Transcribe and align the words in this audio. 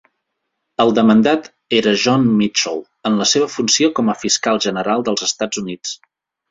El 0.85 0.93
demandat 0.99 1.49
era 1.81 1.93
John 2.05 2.25
Mitchell 2.41 2.81
en 3.11 3.21
la 3.23 3.31
seva 3.35 3.53
funció 3.59 3.95
com 4.01 4.11
a 4.11 4.19
fiscal 4.27 4.67
general 4.69 5.09
dels 5.11 5.29
Estats 5.33 5.65
Units. 5.67 5.99